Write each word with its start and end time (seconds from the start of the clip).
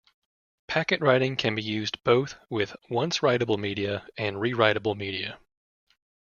Packet 0.67 0.99
writing 0.99 1.35
can 1.35 1.53
be 1.53 1.61
used 1.61 2.03
both 2.03 2.33
with 2.49 2.75
once-writeable 2.89 3.59
media 3.59 4.07
and 4.17 4.37
rewriteable 4.37 4.95
media. 4.97 5.37